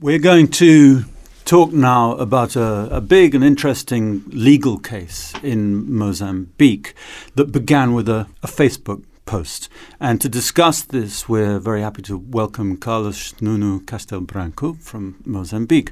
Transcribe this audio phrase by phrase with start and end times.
[0.00, 1.06] We're going to
[1.44, 6.94] talk now about a, a, big and interesting legal case in Mozambique
[7.34, 9.68] that began with a, a, Facebook post.
[9.98, 15.90] And to discuss this, we're very happy to welcome Carlos Nuno Castel-Branco from Mozambique.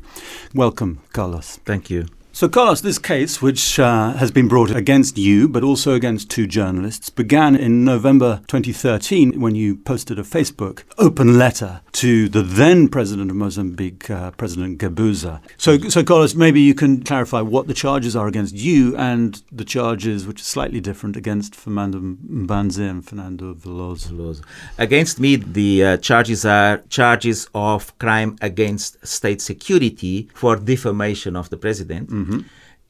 [0.55, 1.57] Welcome, Carlos.
[1.65, 2.07] Thank you.
[2.37, 6.47] So, Carlos, this case, which uh, has been brought against you, but also against two
[6.47, 12.89] journalists, began in November 2013 when you posted a Facebook open letter to the then
[12.89, 15.41] president of Mozambique, uh, President Guebuza.
[15.57, 19.65] So, so, Carlos, maybe you can clarify what the charges are against you and the
[19.65, 24.45] charges, which are slightly different, against Fernando Mbanze and Fernando Veloso.
[24.77, 31.49] Against me, the uh, charges are charges of crime against state security for defamation of
[31.49, 32.11] the president.
[32.11, 32.41] Mm-hmm Mm-hmm.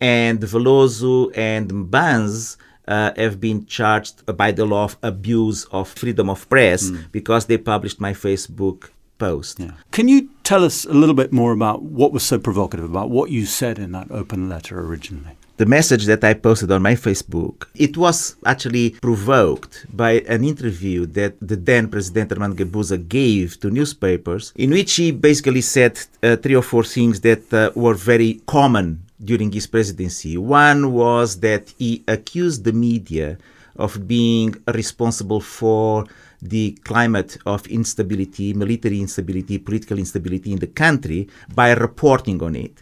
[0.00, 2.56] And Veloso and Mbanze
[2.88, 7.10] uh, have been charged by the law of abuse of freedom of press mm.
[7.12, 9.58] because they published my Facebook post.
[9.58, 9.72] Yeah.
[9.90, 13.30] Can you tell us a little bit more about what was so provocative about what
[13.30, 15.36] you said in that open letter originally?
[15.58, 21.06] The message that I posted on my Facebook, it was actually provoked by an interview
[21.06, 26.36] that the then President Armando Guebuza gave to newspapers, in which he basically said uh,
[26.36, 30.36] three or four things that uh, were very common during his presidency.
[30.36, 33.38] One was that he accused the media
[33.76, 36.04] of being responsible for
[36.42, 42.74] the climate of instability, military instability, political instability in the country by reporting on it.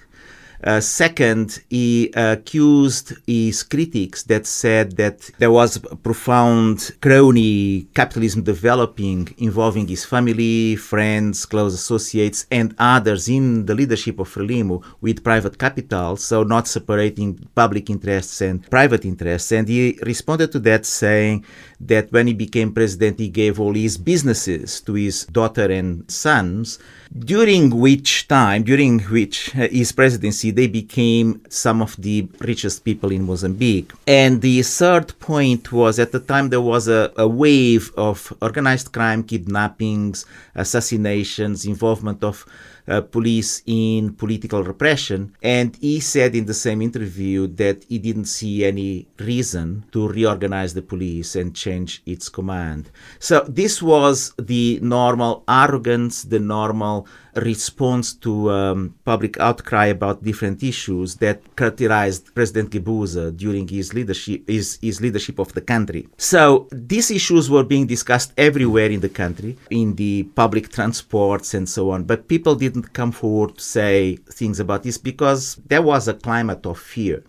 [0.64, 9.28] Uh, second, he accused his critics that said that there was profound crony capitalism developing
[9.36, 15.58] involving his family, friends, close associates, and others in the leadership of Frelimo with private
[15.58, 19.52] capital, so not separating public interests and private interests.
[19.52, 21.44] And he responded to that saying
[21.78, 26.78] that when he became president, he gave all his businesses to his daughter and sons
[27.18, 33.12] during which time, during which uh, his presidency, they became some of the richest people
[33.12, 33.92] in Mozambique.
[34.06, 38.92] And the third point was at the time there was a, a wave of organized
[38.92, 42.46] crime, kidnappings, assassinations, involvement of
[42.86, 45.34] uh, police in political repression.
[45.42, 50.74] And he said in the same interview that he didn't see any reason to reorganize
[50.74, 52.90] the police and change its command.
[53.18, 57.06] So this was the normal arrogance, the normal
[57.36, 64.48] response to um, public outcry about different issues that characterized President Guebuza during his leadership,
[64.48, 66.08] his, his leadership of the country.
[66.18, 71.68] So these issues were being discussed everywhere in the country, in the public transports and
[71.68, 72.04] so on.
[72.04, 76.64] But people didn't come forward to say things about this because there was a climate
[76.66, 77.22] of fear.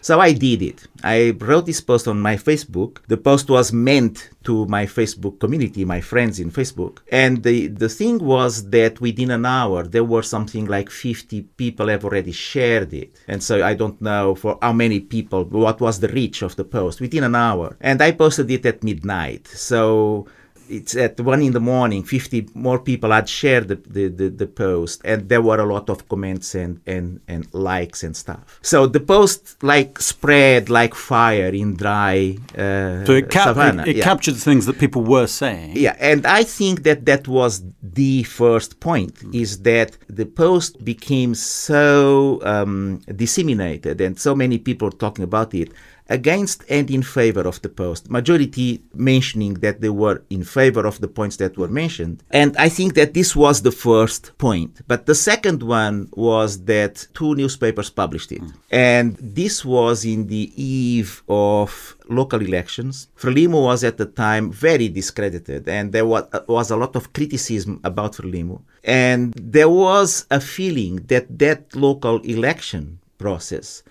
[0.00, 0.86] So I did it.
[1.02, 2.98] I wrote this post on my Facebook.
[3.08, 6.98] The post was meant to my Facebook community, my friends in Facebook.
[7.10, 11.88] And the, the thing was that within an hour, there were something like 50 people
[11.88, 13.20] have already shared it.
[13.26, 16.64] And so I don't know for how many people, what was the reach of the
[16.64, 17.76] post within an hour.
[17.80, 19.48] And I posted it at midnight.
[19.48, 20.26] So
[20.68, 24.46] it's at one in the morning 50 more people had shared the, the, the, the,
[24.46, 28.86] post and there were a lot of comments and, and, and likes and stuff so
[28.86, 33.82] the post like spread like fire in dry uh, so it, cap- savannah.
[33.82, 34.04] it, it yeah.
[34.04, 38.80] captured things that people were saying yeah and i think that that was the first
[38.80, 45.54] point is that the post became so um, disseminated and so many people talking about
[45.54, 45.72] it
[46.08, 48.10] against and in favor of the post.
[48.10, 52.22] Majority mentioning that they were in favor of the points that were mentioned.
[52.30, 54.80] And I think that this was the first point.
[54.86, 58.42] But the second one was that two newspapers published it.
[58.42, 58.54] Mm.
[58.70, 63.08] And this was in the eve of local elections.
[63.16, 67.80] Frelimo was at the time very discredited, and there was, was a lot of criticism
[67.84, 68.62] about Frelimo.
[68.84, 73.82] And there was a feeling that that local election process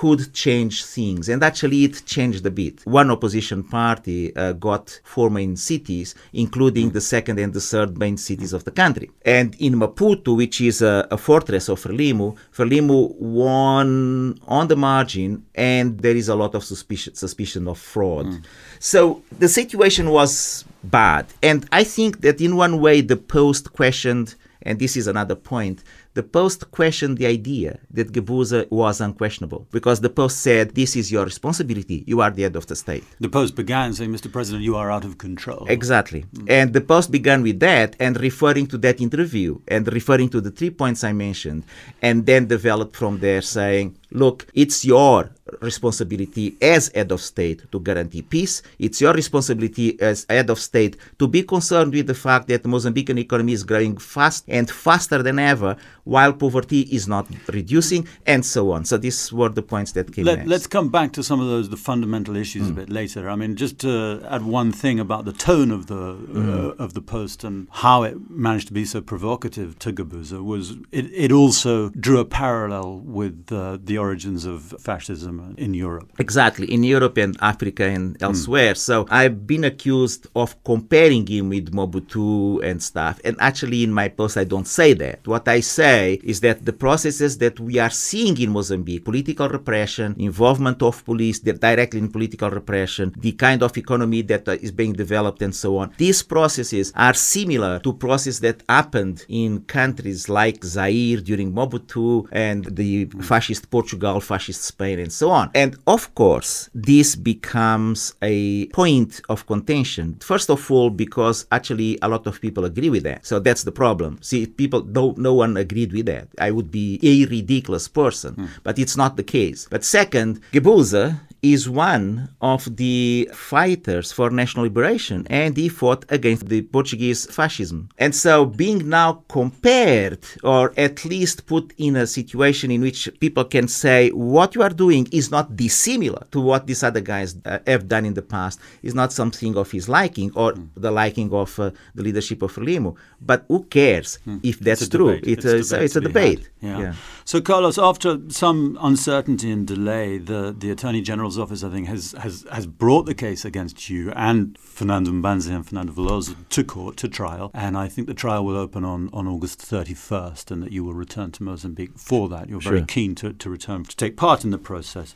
[0.00, 1.24] could change things.
[1.32, 2.76] And actually, it changed a bit.
[2.84, 6.08] One opposition party uh, got four main cities,
[6.44, 9.08] including the second and the third main cities of the country.
[9.24, 15.30] And in Maputo, which is a, a fortress of Frelimo, Frelimo won on the margin,
[15.54, 18.26] and there is a lot of suspicion, suspicion of fraud.
[18.26, 18.44] Mm.
[18.78, 21.24] So the situation was bad.
[21.42, 24.28] And I think that in one way, the Post questioned,
[24.66, 25.84] and this is another point,
[26.14, 31.12] the Post questioned the idea that Guebuza was unquestionable because the Post said, This is
[31.12, 32.02] your responsibility.
[32.06, 33.04] You are the head of the state.
[33.20, 34.30] The Post began saying, Mr.
[34.30, 35.66] President, you are out of control.
[35.68, 36.24] Exactly.
[36.34, 36.50] Mm.
[36.50, 40.50] And the Post began with that and referring to that interview and referring to the
[40.50, 41.62] three points I mentioned,
[42.02, 47.80] and then developed from there saying, Look, it's your responsibility as head of state to
[47.80, 48.62] guarantee peace.
[48.78, 52.68] It's your responsibility as head of state to be concerned with the fact that the
[52.68, 58.44] Mozambican economy is growing fast and faster than ever, while poverty is not reducing, and
[58.44, 58.84] so on.
[58.84, 60.50] So these were the points that came Let, next.
[60.50, 62.70] Let's come back to some of those the fundamental issues mm.
[62.70, 63.28] a bit later.
[63.28, 66.78] I mean, just to add one thing about the tone of the mm.
[66.78, 70.72] uh, of the post and how it managed to be so provocative to Guebuza was
[70.92, 76.10] it, it also drew a parallel with uh, the origins of fascism in Europe.
[76.18, 78.74] Exactly, in Europe and Africa and elsewhere.
[78.74, 78.78] Mm.
[78.78, 83.20] So I've been accused of comparing him with Mobutu and stuff.
[83.24, 85.26] And actually, in my post, I don't say that.
[85.26, 90.14] What I say is that the processes that we are seeing in Mozambique political repression,
[90.18, 95.42] involvement of police directly in political repression, the kind of economy that uh, being developed,
[95.42, 101.20] and so on these processes are similar to processes that happened in countries like Zaire
[101.20, 105.50] during Mobutu and the fascist Portugal, fascist Spain, and so on.
[105.54, 110.16] And of course, this becomes a point of contention.
[110.20, 113.26] First of all, because actually a lot of people agree with that.
[113.26, 114.18] So that's the problem.
[114.22, 116.28] See, people don't, no one agreed with that.
[116.38, 118.48] I would be a ridiculous person, mm.
[118.62, 119.66] but it's not the case.
[119.70, 126.48] But second, Guebuza is one of the fighters for national liberation and he fought against
[126.48, 127.88] the Portuguese fascism.
[127.98, 133.44] And so being now compared or at least put in a situation in which people
[133.44, 137.58] can say what you are doing is not dissimilar to what these other guys uh,
[137.66, 140.68] have done in the past is not something of his liking or mm.
[140.76, 142.96] the liking of uh, the leadership of Frelimo.
[143.20, 144.40] But who cares mm.
[144.42, 145.20] if that's true?
[145.22, 146.48] It's, it's, a, it's a debate.
[146.60, 146.80] Yeah.
[146.80, 146.94] yeah.
[147.26, 152.12] So Carlos, after some uncertainty and delay, the, the Attorney General's office, I think, has,
[152.20, 156.96] has, has brought the case against you and Fernando Mbanze and Fernando Veloso to court,
[156.98, 157.50] to trial.
[157.52, 160.94] And I think the trial will open on, on August 31st and that you will
[160.94, 162.48] return to Mozambique for that.
[162.48, 165.12] You're very keen to, to return to take part in the process.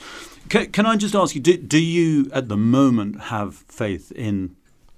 [0.48, 4.56] Can, can I just ask you, do, do you at the moment have faith in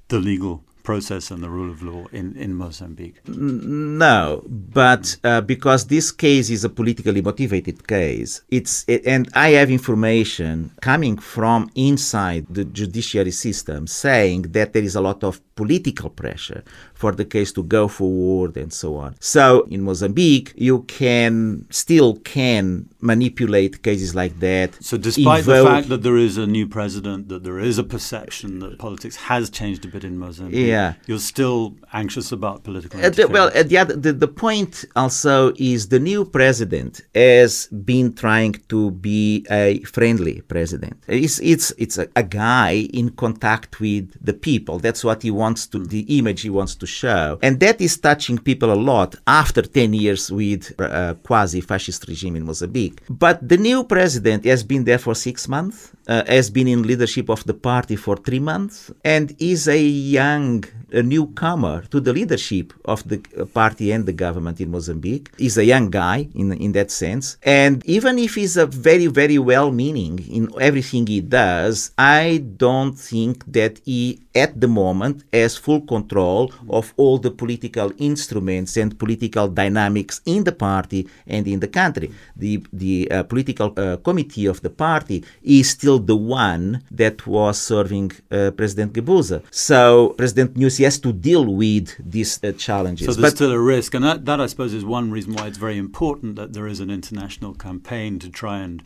[0.08, 3.16] the legal process and the rule of law in, in Mozambique?
[3.28, 9.50] No, but uh, because this case is a politically motivated case, it's it, and I
[9.50, 15.40] have information coming from inside the judiciary system saying that there is a lot of
[15.54, 16.64] political pressure
[17.02, 19.10] for the case to go forward and so on.
[19.36, 19.44] So
[19.74, 22.64] in Mozambique, you can still can
[23.12, 24.68] manipulate cases like that.
[24.88, 28.48] So despite the fact that there is a new president, that there is a perception
[28.62, 30.90] that politics has changed a bit in Mozambique, yeah.
[31.08, 31.60] you're still
[32.02, 34.72] anxious about political uh, the, Well, uh, the, other, the, the point
[35.02, 35.34] also
[35.72, 37.52] is the new president has
[37.92, 40.96] been trying to be a friendly president.
[41.08, 44.78] It's, it's, it's a, a guy in contact with the people.
[44.86, 47.38] That's what he wants wants to, the image he wants to show.
[47.42, 52.06] And that is touching people a lot after 10 years with a uh, quasi fascist
[52.08, 53.00] regime in Mozambique.
[53.08, 57.28] But the new president has been there for six months, uh, has been in leadership
[57.28, 62.72] of the party for three months, and is a young a newcomer to the leadership
[62.84, 63.18] of the
[63.54, 65.30] party and the government in Mozambique.
[65.38, 67.38] He's a young guy in, in that sense.
[67.42, 72.94] And even if he's a very, very well meaning in everything he does, I don't
[72.94, 78.98] think that he, at the moment, has full control of all the political instruments and
[78.98, 82.10] political dynamics in the party and in the country.
[82.36, 87.60] The, the uh, political uh, committee of the party is still the one that was
[87.60, 89.42] serving uh, President Guebuza.
[89.50, 93.06] So President Nyusi has to deal with these uh, challenges.
[93.06, 95.46] So there's but still a risk, and that, that I suppose is one reason why
[95.46, 98.82] it's very important that there is an international campaign to try and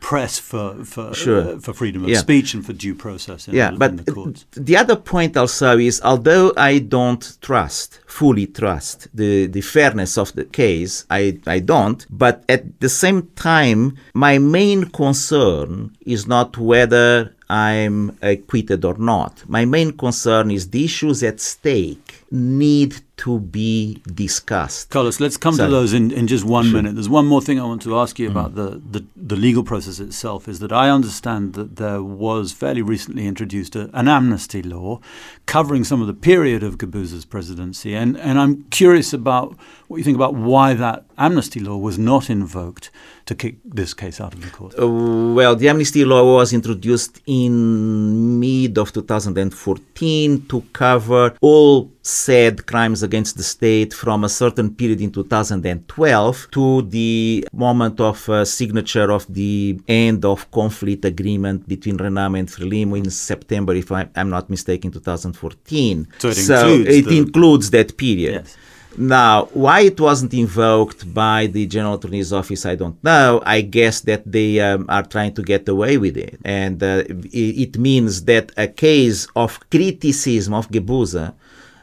[0.00, 1.56] press for for, sure.
[1.56, 2.18] uh, for freedom of yeah.
[2.18, 3.48] speech and for due process.
[3.48, 8.46] In yeah, the, but the, the other point also is although I don't trust fully
[8.46, 12.06] trust the the fairness of the case, I I don't.
[12.10, 19.44] But at the same time, my main concern is not whether I'm acquitted or not.
[19.48, 24.88] My main concern is the issues at stake need to be discussed.
[24.88, 26.74] Carlos, let's come so, to those in, in just one sure.
[26.74, 26.94] minute.
[26.94, 28.30] There's one more thing I want to ask you mm.
[28.30, 32.80] about the, the, the, legal process itself is that I understand that there was fairly
[32.80, 35.00] recently introduced a, an amnesty law
[35.44, 37.94] covering some of the period of Guebuza's presidency.
[37.94, 39.54] And, and I'm curious about
[39.88, 42.90] what you think about why that amnesty law was not invoked
[43.26, 44.74] to kick this case out of the court.
[44.80, 52.66] Uh, well, the amnesty law was introduced in mid of 2014 to cover all said
[52.66, 58.44] crimes against the state from a certain period in 2012 to the moment of uh,
[58.44, 64.10] signature of the end of conflict agreement between Renamo and Frelimo in September, if I'm,
[64.16, 66.08] I'm not mistaken, 2014.
[66.18, 68.44] So it includes, it includes that period.
[68.44, 68.56] Yes.
[68.96, 73.40] Now, why it wasn't invoked by the General Attorney's Office, I don't know.
[73.46, 76.40] I guess that they um, are trying to get away with it.
[76.44, 81.34] And uh, it, it, means that a case of criticism of Guebuza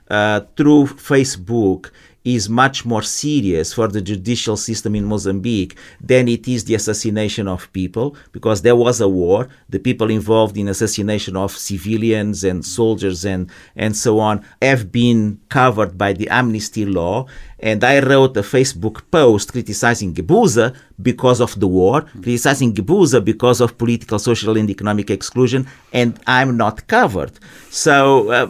[0.09, 1.91] uh, through Facebook
[2.27, 7.47] is much more serious for the judicial system in Mozambique than it is the assassination
[7.47, 9.47] of people, because there was a war.
[9.69, 15.39] The people involved in assassination of civilians and soldiers and, and so on have been
[15.47, 17.27] covered by the amnesty law.
[17.59, 22.21] And I wrote a Facebook post criticizing Guebuza because of the war, mm-hmm.
[22.21, 27.31] criticizing Guebuza because of political, social, and economic exclusion, and I'm not covered.
[27.69, 28.49] So uh,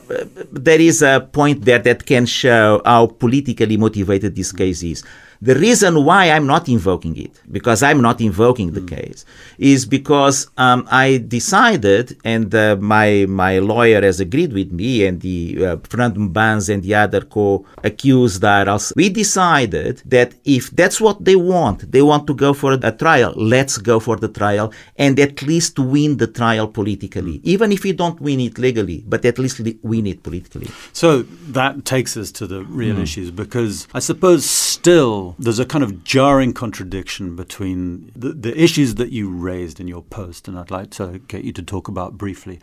[0.52, 5.04] there is a point there that can show how politically motivated this case is.
[5.40, 8.88] The reason why I'm not invoking it, because I'm not invoking the mm.
[8.88, 9.24] case,
[9.60, 15.22] is because um, I decided, and uh, my my lawyer has agreed with me, and
[15.22, 18.96] the uh, Fernando Mbanze and the other co-accused are also.
[18.98, 23.32] We decided that if that's what they want, they want to go for a trial.
[23.36, 27.42] Let's go for the trial, and at least win the trial politically, mm.
[27.54, 30.70] even if we don't win it legally, but at least win it politically.
[30.94, 31.10] So
[31.58, 33.04] that takes us to the real mm.
[33.04, 38.96] issues, because I suppose still there's a kind of jarring contradiction between the, the issues
[38.96, 42.18] that you raised in your post, and I'd like to get you to talk about
[42.18, 42.60] briefly,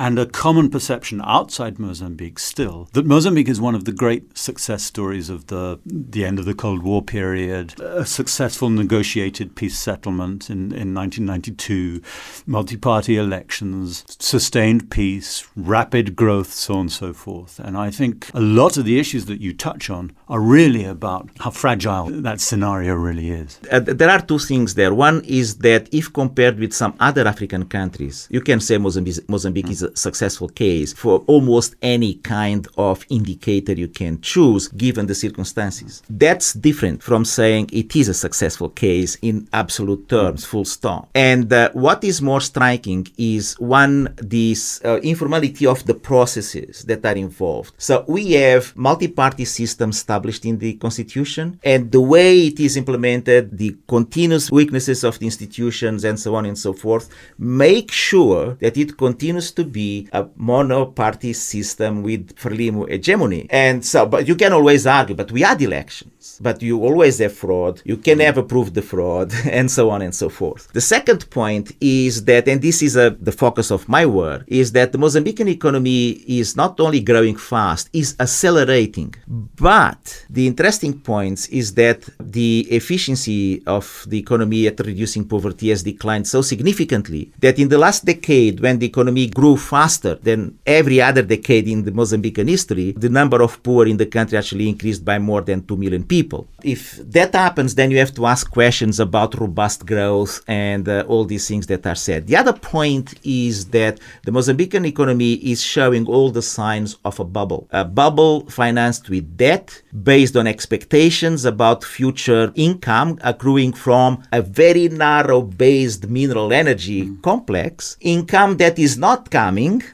[0.00, 4.82] and a common perception outside Mozambique still that Mozambique is one of the great success
[4.82, 10.48] stories of the the end of the Cold War period, a successful negotiated peace settlement
[10.48, 12.00] in, in 1992,
[12.46, 17.58] multi-party elections, sustained peace, rapid growth, so on and so forth.
[17.58, 21.28] And I think a lot of the issues that you touch on are really about
[21.40, 23.60] how fragile that scenario really is.
[23.70, 24.94] Uh, there are two things there.
[24.94, 29.66] One is that if compared with some other African countries, you can say Mozambique, Mozambique
[29.66, 29.72] mm.
[29.72, 36.02] is successful case for almost any kind of indicator you can choose given the circumstances.
[36.08, 41.08] That's different from saying it is a successful case in absolute terms, full stop.
[41.14, 47.04] And uh, what is more striking is one, this uh, informality of the processes that
[47.04, 47.74] are involved.
[47.78, 53.56] So we have multi-party system established in the constitution and the way it is implemented,
[53.56, 58.76] the continuous weaknesses of the institutions and so on and so forth, make sure that
[58.76, 63.46] it continues to be a mono-party system with Frelimo hegemony.
[63.50, 67.32] And so, but you can always argue, but we had elections, but you always have
[67.32, 67.82] fraud.
[67.84, 68.18] You can mm-hmm.
[68.18, 70.72] never prove the fraud, and so on and so forth.
[70.72, 74.72] The second point is that, and this is a, the focus of my work, is
[74.72, 76.10] that the Mozambican economy
[76.40, 79.14] is not only growing fast, is accelerating.
[79.26, 85.82] But the interesting point is that the efficiency of the economy at reducing poverty has
[85.82, 91.00] declined so significantly that in the last decade, when the economy grew faster than every
[91.00, 95.04] other decade in the Mozambican history, the number of poor in the country actually increased
[95.04, 96.48] by more than 2 million people.
[96.62, 101.24] If that happens, then you have to ask questions about robust growth and uh, all
[101.24, 102.26] these things that are said.
[102.26, 107.24] The other point is that the Mozambican economy is showing all the signs of a
[107.24, 107.68] bubble.
[107.70, 114.88] A bubble financed with debt based on expectations about future income accruing from a very
[114.88, 117.22] narrow based mineral energy mm.
[117.22, 119.49] complex, income that is not coming.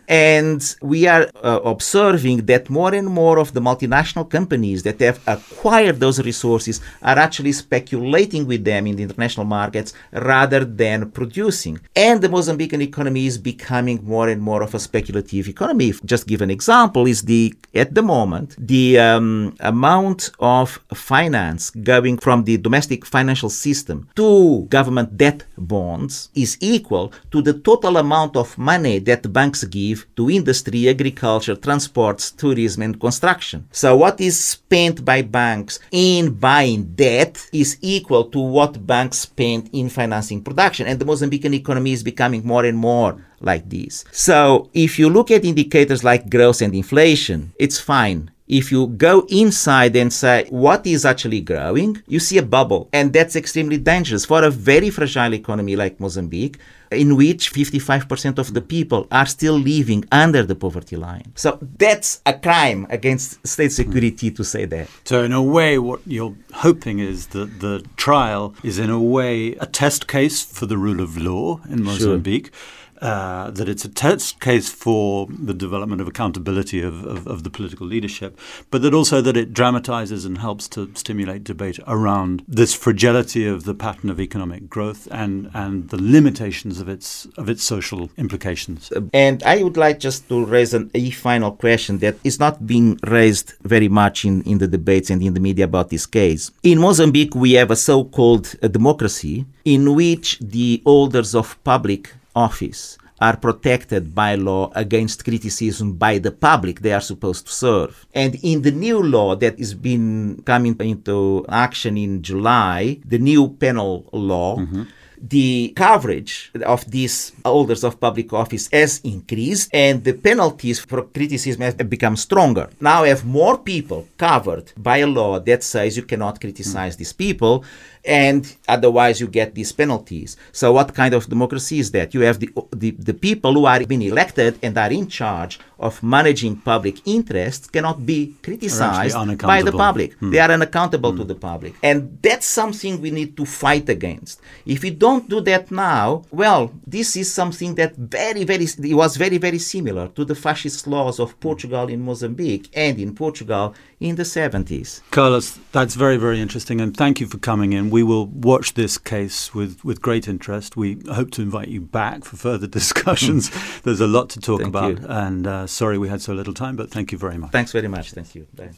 [0.09, 5.21] And we are uh, observing that more and more of the multinational companies that have
[5.27, 11.81] acquired those resources are actually speculating with them in the international markets rather than producing.
[11.95, 15.93] And the Mozambican economy is becoming more and more of a speculative economy.
[16.05, 22.19] Just give an example is the at the moment the um, amount of finance going
[22.19, 28.37] from the domestic financial system to government debt bonds is equal to the total amount
[28.37, 33.69] of money that banks give to industry, agriculture, transports, tourism, and construction.
[33.71, 39.71] So, what is spent by banks in buying debt is equal to what banks spend
[39.73, 40.87] in financing production.
[40.87, 44.05] And the Mozambican economy is becoming more and more like this.
[44.13, 49.27] So, if you look at indicators like growth and inflation, it's fine if you go
[49.29, 52.89] inside and say what is actually growing, you see a bubble.
[52.93, 56.59] And that's extremely dangerous for a very fragile economy like Mozambique,
[56.93, 61.33] in which 55% of the people are still living under the poverty line.
[61.35, 64.89] So that's a crime against state security to say that.
[65.05, 69.55] So, in a way, what you're hoping is that the trial is, in a way,
[69.55, 72.47] a test case for the rule of law in Mozambique.
[72.47, 72.55] Sure
[73.01, 77.51] uh, that it's a test case for the development of accountability of, of, of, the
[77.51, 78.39] political leadership,
[78.71, 83.65] but that also that it dramatizes and helps to stimulate debate around this fragility of
[83.65, 88.93] the pattern of economic growth and, and the limitations of its of its social implications.
[89.13, 92.99] And I would like just to raise an, a final question that is not being
[93.07, 96.51] raised very much in, in the debates and in the media about this case.
[96.63, 103.37] In Mozambique, we have a so-called democracy in which the holders of public office are
[103.37, 108.07] protected by law against criticism by the public they are supposed to serve.
[108.15, 113.49] And in the new law that is been coming into action in July, the new
[113.49, 114.83] penal law, mm-hmm
[115.21, 121.63] the coverage of these holders of public office has increased and the penalties for criticism
[121.63, 122.69] have become stronger.
[122.81, 126.99] Now I have more people covered by a law that says you cannot criticize mm.
[126.99, 127.65] these people
[128.07, 130.37] and otherwise you get these penalties.
[130.53, 132.15] So what kind of democracy is that?
[132.15, 136.03] You have the, the, the people who are being elected and are in charge of
[136.03, 140.15] managing public interests cannot be criticized by the public.
[140.15, 140.31] Hmm.
[140.31, 141.19] They are unaccountable hmm.
[141.19, 141.75] to the public.
[141.83, 144.41] And that's something we need to fight against.
[144.65, 149.17] If we don't do that now, well, this is something that very, very, it was
[149.17, 154.17] very, very similar to the fascist laws of Portugal in Mozambique and in Portugal in
[154.17, 155.01] the 70s.
[155.11, 156.81] Carlos, that's very, very interesting.
[156.81, 157.91] And thank you for coming in.
[157.91, 160.77] We will watch this case with, with great interest.
[160.77, 163.51] We hope to invite you back for further discussions.
[163.83, 165.01] There's a lot to talk thank about.
[165.01, 165.07] You.
[165.09, 167.53] And uh, sorry we had so little time, but thank you very much.
[167.53, 168.13] Thanks very much.
[168.13, 168.47] Thank you.
[168.55, 168.71] Bye.